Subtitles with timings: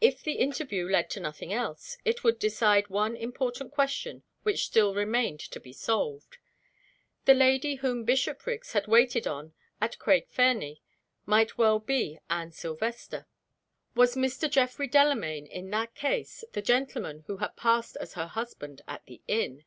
[0.00, 4.94] If the interview led to nothing else, it would decide one important question which still
[4.94, 6.38] remained to be solved.
[7.26, 10.80] The lady whom Bishopriggs had waited on at Craig Fernie
[11.26, 13.26] might well be "Anne Silvester."
[13.94, 14.50] Was Mr.
[14.50, 19.20] Geoffrey Delamayn, in that case, the gentleman who had passed as her husband at the
[19.28, 19.66] inn?